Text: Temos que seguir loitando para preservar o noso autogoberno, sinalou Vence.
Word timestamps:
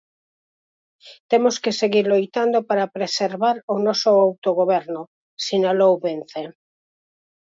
Temos 1.31 1.55
que 1.63 1.71
seguir 1.81 2.05
loitando 2.13 2.57
para 2.69 2.91
preservar 2.97 3.55
o 3.73 3.75
noso 3.85 4.09
autogoberno, 4.25 5.01
sinalou 5.45 5.93
Vence. 6.03 6.43